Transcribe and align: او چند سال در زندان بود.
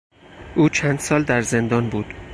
او 0.55 0.69
چند 0.69 0.99
سال 0.99 1.23
در 1.23 1.41
زندان 1.41 1.89
بود. 1.89 2.13